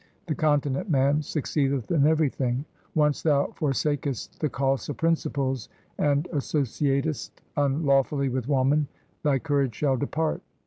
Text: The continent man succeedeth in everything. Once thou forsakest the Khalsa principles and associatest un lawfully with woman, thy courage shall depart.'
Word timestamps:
The 0.25 0.33
continent 0.33 0.89
man 0.89 1.21
succeedeth 1.21 1.91
in 1.91 2.07
everything. 2.07 2.65
Once 2.95 3.21
thou 3.21 3.53
forsakest 3.55 4.39
the 4.39 4.49
Khalsa 4.49 4.97
principles 4.97 5.69
and 5.99 6.27
associatest 6.33 7.29
un 7.55 7.85
lawfully 7.85 8.27
with 8.27 8.47
woman, 8.49 8.87
thy 9.21 9.37
courage 9.37 9.75
shall 9.75 9.97
depart.' 9.97 10.41